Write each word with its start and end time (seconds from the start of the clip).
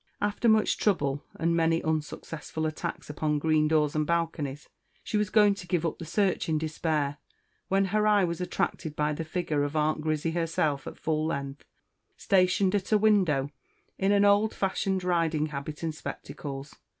After 0.19 0.49
much 0.49 0.79
trouble, 0.79 1.23
and 1.35 1.55
many 1.55 1.83
unsuccessful 1.83 2.65
attacks 2.65 3.07
upon 3.07 3.37
green 3.37 3.67
doors 3.67 3.93
and 3.95 4.07
balconies, 4.07 4.67
she 5.03 5.15
was 5.15 5.29
going 5.29 5.53
to 5.53 5.67
give 5.67 5.85
up 5.85 5.99
the 5.99 6.05
search 6.05 6.49
in 6.49 6.57
despair, 6.57 7.17
when 7.67 7.85
her 7.93 8.07
eye 8.07 8.23
was 8.23 8.41
attracted 8.41 8.95
by 8.95 9.13
the 9.13 9.23
figure 9.23 9.61
of 9.61 9.75
Aunt 9.75 10.01
Grizzy 10.01 10.31
herself 10.31 10.87
at 10.87 10.97
full 10.97 11.27
length, 11.27 11.65
stationed 12.17 12.73
at 12.73 12.91
a 12.91 12.97
window, 12.97 13.51
in 13.99 14.11
an 14.11 14.25
old 14.25 14.55
fashioned 14.55 15.03
riding 15.03 15.45
habit 15.53 15.83
and 15.83 15.93
spectacles. 15.93 16.75